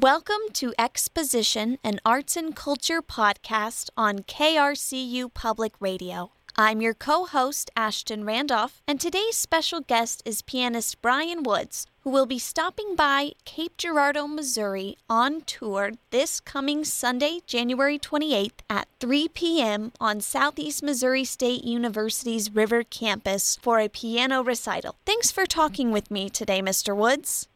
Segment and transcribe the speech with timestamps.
[0.00, 6.30] Welcome to Exposition, an arts and culture podcast on KRCU Public Radio.
[6.54, 12.10] I'm your co host, Ashton Randolph, and today's special guest is pianist Brian Woods, who
[12.10, 18.86] will be stopping by Cape Girardeau, Missouri on tour this coming Sunday, January 28th at
[19.00, 19.90] 3 p.m.
[19.98, 24.94] on Southeast Missouri State University's River campus for a piano recital.
[25.04, 26.94] Thanks for talking with me today, Mr.
[26.94, 27.48] Woods.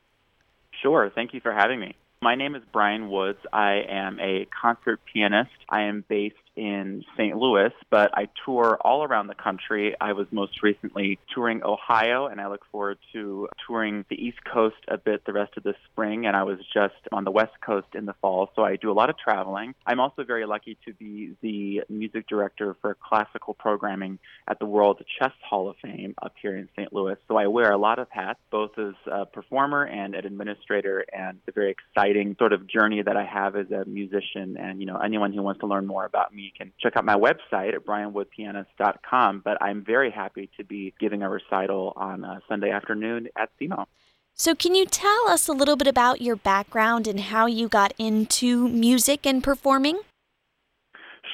[0.83, 1.09] Sure.
[1.15, 1.95] Thank you for having me.
[2.23, 3.41] My name is Brian Woods.
[3.53, 5.51] I am a concert pianist.
[5.73, 7.35] I am based in St.
[7.35, 9.97] Louis, but I tour all around the country.
[9.99, 14.77] I was most recently touring Ohio, and I look forward to touring the East Coast
[14.87, 16.27] a bit the rest of the spring.
[16.27, 18.93] And I was just on the West Coast in the fall, so I do a
[18.93, 19.75] lot of traveling.
[19.87, 25.03] I'm also very lucky to be the music director for classical programming at the World
[25.19, 26.93] Chess Hall of Fame up here in St.
[26.93, 27.17] Louis.
[27.29, 31.39] So I wear a lot of hats, both as a performer and an administrator, and
[31.47, 34.59] the very exciting sort of journey that I have as a musician.
[34.59, 37.05] And, you know, anyone who wants to learn more about me you can check out
[37.05, 39.43] my website at brianwoodpianist.com.
[39.45, 43.87] But I'm very happy to be giving a recital on a Sunday afternoon at SEMO.
[44.35, 47.93] So, can you tell us a little bit about your background and how you got
[47.99, 50.01] into music and performing?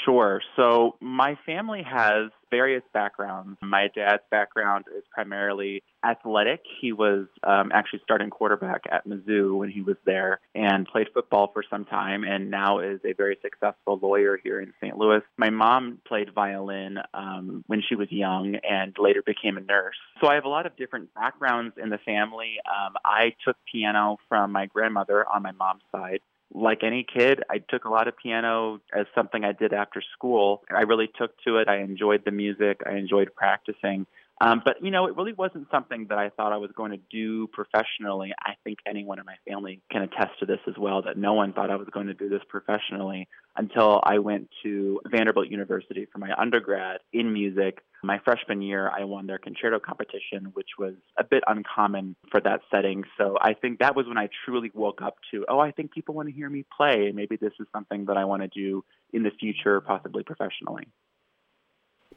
[0.08, 0.40] Sure.
[0.56, 3.58] So, my family has various backgrounds.
[3.60, 6.62] My dad's background is primarily athletic.
[6.80, 11.50] He was um, actually starting quarterback at Mizzou when he was there and played football
[11.52, 14.96] for some time and now is a very successful lawyer here in St.
[14.96, 15.20] Louis.
[15.36, 19.96] My mom played violin um, when she was young and later became a nurse.
[20.22, 22.54] So I have a lot of different backgrounds in the family.
[22.64, 26.20] Um, I took piano from my grandmother on my mom's side
[26.52, 30.62] like any kid, I took a lot of piano as something I did after school.
[30.74, 31.68] I really took to it.
[31.68, 32.80] I enjoyed the music.
[32.86, 34.06] I enjoyed practicing.
[34.40, 37.00] Um, but you know, it really wasn't something that I thought I was going to
[37.10, 38.32] do professionally.
[38.40, 41.02] I think anyone in my family can attest to this as well.
[41.02, 45.00] That no one thought I was going to do this professionally until I went to
[45.10, 47.78] Vanderbilt University for my undergrad in music.
[48.04, 52.60] My freshman year, I won their concerto competition, which was a bit uncommon for that
[52.70, 53.02] setting.
[53.18, 56.14] So I think that was when I truly woke up to, oh, I think people
[56.14, 57.10] want to hear me play.
[57.12, 60.86] Maybe this is something that I want to do in the future, possibly professionally.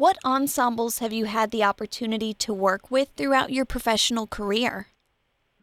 [0.01, 4.88] What ensembles have you had the opportunity to work with throughout your professional career?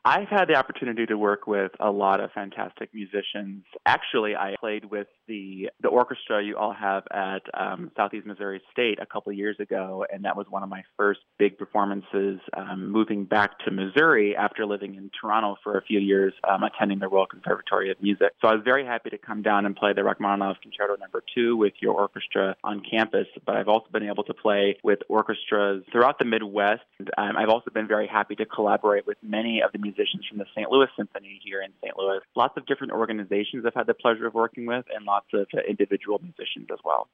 [0.09, 3.65] I've had the opportunity to work with a lot of fantastic musicians.
[3.85, 9.01] Actually, I played with the the orchestra you all have at um, Southeast Missouri State
[9.03, 12.41] a couple years ago, and that was one of my first big performances.
[12.57, 17.01] Um, moving back to Missouri after living in Toronto for a few years, um, attending
[17.01, 18.29] the Royal Conservatory of Music.
[18.41, 21.59] So I was very happy to come down and play the Rachmaninoff Concerto Number Two
[21.59, 23.27] with your orchestra on campus.
[23.45, 26.81] But I've also been able to play with orchestras throughout the Midwest.
[26.99, 29.98] And, um, I've also been very happy to collaborate with many of the musicians
[30.29, 30.71] from the St.
[30.71, 31.97] Louis Symphony here in St.
[31.97, 32.21] Louis.
[32.37, 35.61] Lots of different organizations I've had the pleasure of working with, and lots of uh,
[35.69, 37.09] individual musicians as well.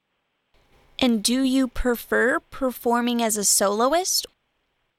[0.99, 4.27] And do you prefer performing as a soloist?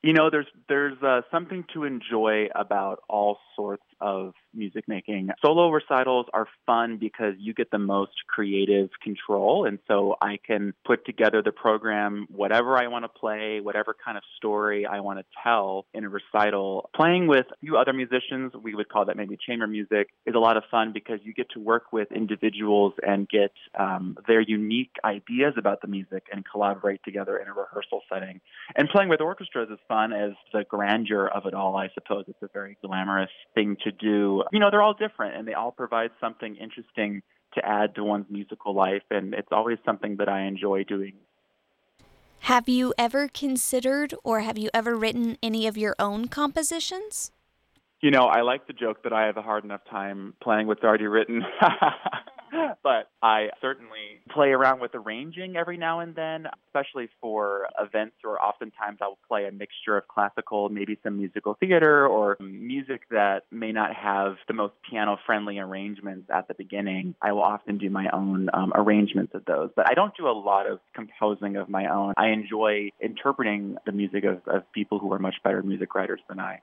[0.03, 5.31] You know, there's there's uh, something to enjoy about all sorts of music making.
[5.43, 9.67] Solo recitals are fun because you get the most creative control.
[9.67, 14.17] And so I can put together the program, whatever I want to play, whatever kind
[14.17, 16.91] of story I want to tell in a recital.
[16.95, 20.39] Playing with a few other musicians, we would call that maybe chamber music, is a
[20.39, 24.93] lot of fun because you get to work with individuals and get um, their unique
[25.05, 28.41] ideas about the music and collaborate together in a rehearsal setting.
[28.75, 32.25] And playing with orchestras is fun as the grandeur of it all, I suppose.
[32.29, 35.71] It's a very glamorous thing to do you know, they're all different and they all
[35.71, 37.23] provide something interesting
[37.55, 39.03] to add to one's musical life.
[39.11, 41.15] And it's always something that I enjoy doing.
[42.41, 47.33] Have you ever considered or have you ever written any of your own compositions?
[48.01, 50.85] You know, I like the joke that I have a hard enough time playing what's
[50.85, 51.43] already written.
[52.83, 58.41] but I certainly play around with arranging every now and then, especially for events or
[58.41, 63.45] oftentimes I will play a mixture of classical, maybe some musical theater or music that
[63.51, 67.15] may not have the most piano friendly arrangements at the beginning.
[67.23, 70.33] I will often do my own um, arrangements of those, but I don't do a
[70.33, 72.15] lot of composing of my own.
[72.17, 76.41] I enjoy interpreting the music of, of people who are much better music writers than
[76.41, 76.61] I.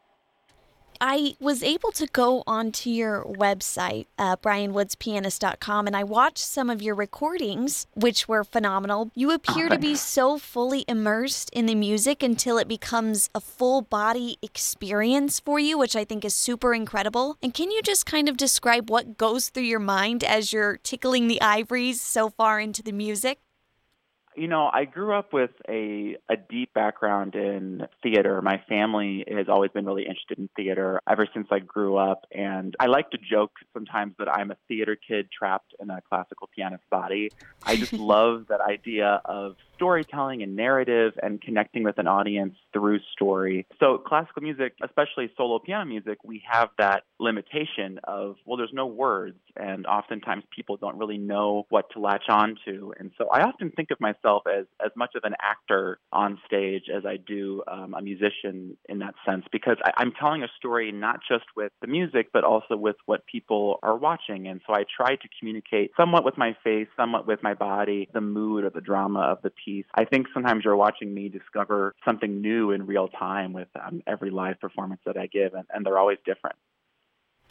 [1.05, 6.81] I was able to go onto your website, uh, brianwoodspianist.com, and I watched some of
[6.81, 9.11] your recordings, which were phenomenal.
[9.13, 13.81] You appear to be so fully immersed in the music until it becomes a full
[13.81, 17.37] body experience for you, which I think is super incredible.
[17.43, 21.27] And can you just kind of describe what goes through your mind as you're tickling
[21.27, 23.39] the ivories so far into the music?
[24.35, 28.41] You know, I grew up with a, a deep background in theater.
[28.41, 32.25] My family has always been really interested in theater ever since I grew up.
[32.31, 36.49] And I like to joke sometimes that I'm a theater kid trapped in a classical
[36.55, 37.31] pianist body.
[37.63, 42.99] I just love that idea of storytelling and narrative and connecting with an audience through
[43.11, 43.67] story.
[43.81, 48.85] So, classical music, especially solo piano music, we have that limitation of, well, there's no
[48.85, 49.35] words.
[49.57, 52.93] And oftentimes people don't really know what to latch on to.
[52.97, 56.83] And so I often think of myself as, as much of an actor on stage
[56.95, 60.91] as I do um, a musician in that sense, because I, I'm telling a story
[60.93, 64.47] not just with the music, but also with what people are watching.
[64.47, 68.21] And so I try to communicate somewhat with my face, somewhat with my body, the
[68.21, 69.85] mood or the drama of the piece.
[69.93, 74.29] I think sometimes you're watching me discover something new in real time with um, every
[74.29, 76.55] live performance that I give, and, and they're always different.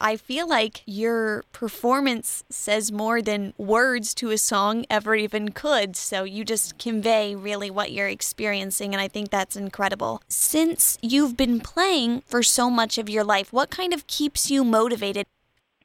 [0.01, 5.95] I feel like your performance says more than words to a song ever even could.
[5.95, 10.21] So you just convey really what you're experiencing, and I think that's incredible.
[10.29, 14.65] Since you've been playing for so much of your life, what kind of keeps you
[14.65, 15.27] motivated?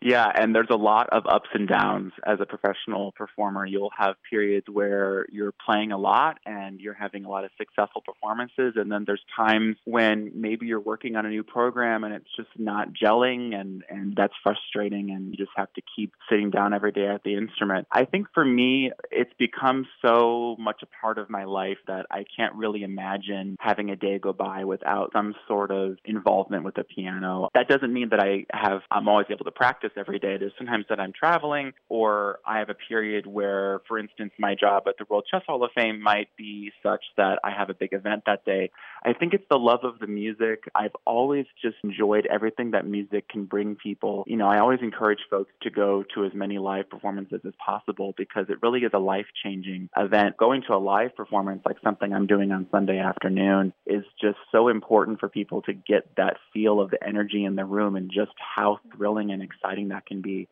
[0.01, 3.65] Yeah, and there's a lot of ups and downs as a professional performer.
[3.65, 8.01] You'll have periods where you're playing a lot and you're having a lot of successful
[8.01, 12.29] performances, and then there's times when maybe you're working on a new program and it's
[12.35, 16.73] just not gelling, and and that's frustrating, and you just have to keep sitting down
[16.73, 17.87] every day at the instrument.
[17.91, 22.25] I think for me, it's become so much a part of my life that I
[22.35, 26.83] can't really imagine having a day go by without some sort of involvement with the
[26.83, 27.49] piano.
[27.53, 30.37] That doesn't mean that I have I'm always able to practice practice every day.
[30.37, 34.83] There's sometimes that I'm traveling, or I have a period where, for instance, my job
[34.87, 37.93] at the World Chess Hall of Fame might be such that I have a big
[37.93, 38.71] event that day.
[39.03, 40.63] I think it's the love of the music.
[40.75, 44.23] I've always just enjoyed everything that music can bring people.
[44.27, 48.13] You know, I always encourage folks to go to as many live performances as possible
[48.17, 50.37] because it really is a life changing event.
[50.37, 54.67] Going to a live performance, like something I'm doing on Sunday afternoon, is just so
[54.67, 58.31] important for people to get that feel of the energy in the room and just
[58.55, 60.47] how thrilling and exciting exciting that can be.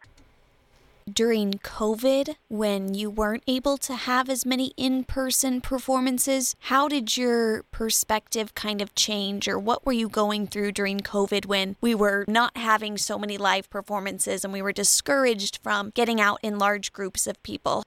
[1.11, 7.15] During COVID, when you weren't able to have as many in person performances, how did
[7.15, 11.93] your perspective kind of change, or what were you going through during COVID when we
[11.93, 16.57] were not having so many live performances and we were discouraged from getting out in
[16.57, 17.83] large groups of people?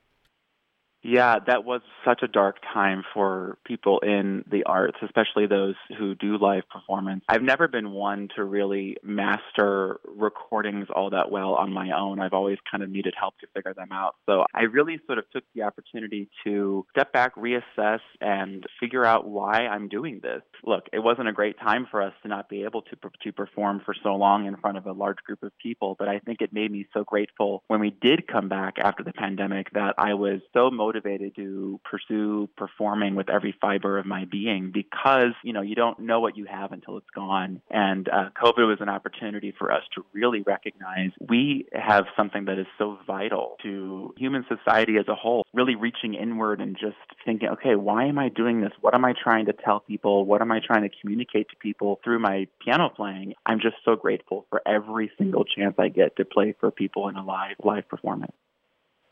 [1.08, 6.14] Yeah, that was such a dark time for people in the arts, especially those who
[6.14, 7.25] do live performance.
[7.31, 12.20] I've never been one to really master recordings all that well on my own.
[12.20, 14.16] I've always kind of needed help to figure them out.
[14.28, 19.26] So I really sort of took the opportunity to step back, reassess, and figure out
[19.26, 20.43] why I'm doing this.
[20.62, 23.81] Look, it wasn't a great time for us to not be able to to perform
[23.82, 26.52] for so long in front of a large group of people, but I think it
[26.52, 30.40] made me so grateful when we did come back after the pandemic that I was
[30.52, 35.62] so motivated motivated to pursue performing with every fiber of my being because, you know,
[35.62, 37.61] you don't know what you have until it's gone.
[37.71, 42.59] And uh, COVID was an opportunity for us to really recognize we have something that
[42.59, 47.49] is so vital to human society as a whole, really reaching inward and just thinking,
[47.51, 48.73] okay, why am I doing this?
[48.81, 50.25] What am I trying to tell people?
[50.25, 53.35] What am I trying to communicate to people through my piano playing?
[53.47, 57.17] I'm just so grateful for every single chance I get to play for people in
[57.17, 58.33] a live live performance.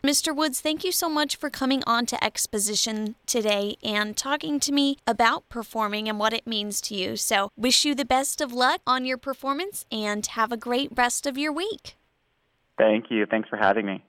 [0.07, 0.33] Mr.
[0.33, 4.99] Woods, thank you so much for coming on to Exposition today and talking to me
[5.05, 7.17] about performing and what it means to you.
[7.17, 11.27] So, wish you the best of luck on your performance and have a great rest
[11.27, 11.97] of your week.
[12.79, 13.27] Thank you.
[13.27, 14.05] Thanks for having me.